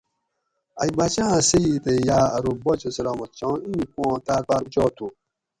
[0.81, 5.07] ائ باچا آں سیٔتہ یاۤ ارو باچا سلامت چھاں ایں پواں تار باۤر اوچآت تھو